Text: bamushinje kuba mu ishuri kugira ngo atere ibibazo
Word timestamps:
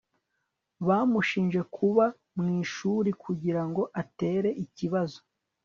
bamushinje 0.87 1.61
kuba 1.75 2.05
mu 2.35 2.45
ishuri 2.63 3.09
kugira 3.23 3.61
ngo 3.69 3.83
atere 4.01 4.49
ibibazo 4.63 5.19